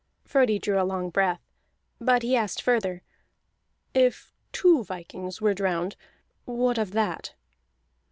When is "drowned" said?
5.53-5.95